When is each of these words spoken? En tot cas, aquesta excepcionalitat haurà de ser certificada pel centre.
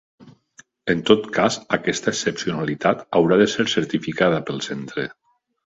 En 0.93 1.03
tot 1.09 1.27
cas, 1.35 1.57
aquesta 1.77 2.11
excepcionalitat 2.13 3.05
haurà 3.21 3.39
de 3.45 3.49
ser 3.55 3.69
certificada 3.77 4.43
pel 4.51 4.67
centre. 4.73 5.09